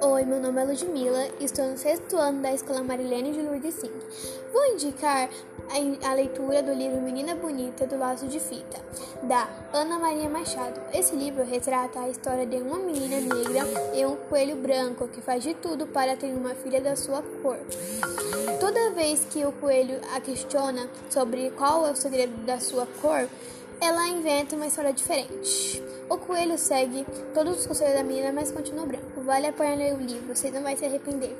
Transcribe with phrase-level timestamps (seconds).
[0.00, 3.74] Oi, meu nome é Ludmilla e estou no sexto ano da Escola Marilene de Lourdes
[3.74, 3.92] Singh.
[4.50, 5.28] Vou indicar
[5.68, 8.80] a, a, leitura do livro Menina Bonita do Laço de Fita,
[9.24, 10.80] da Ana Maria Machado.
[10.94, 15.42] Esse livro retrata a história de uma menina negra e um coelho branco que faz
[15.42, 17.58] de tudo para ter uma filha da sua cor.
[18.58, 23.28] Toda vez que o coelho a questiona sobre qual é o segredo da sua cor,
[23.80, 25.82] ela inventa uma história diferente.
[26.08, 29.20] O coelho segue todos os conselhos da menina, mas continua branco.
[29.22, 31.36] Vale a pena ler o livro, você não vai se arrepender.